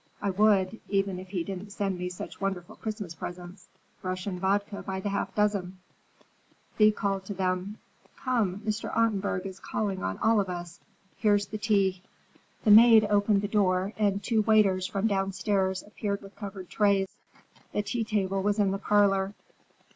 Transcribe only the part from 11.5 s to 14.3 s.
tea." The maid opened the door and